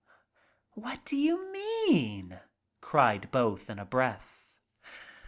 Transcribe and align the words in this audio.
^ 0.03 0.03
"What 0.71 1.05
DO 1.05 1.15
you 1.15 1.51
mean," 1.51 2.39
cried 2.81 3.29
both 3.29 3.69
in 3.69 3.77
a 3.77 3.85
breath. 3.85 4.47